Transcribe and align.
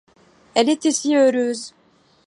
Elle 0.55 0.69
était 0.69 0.89
si 0.89 1.15
heureuse! 1.15 1.75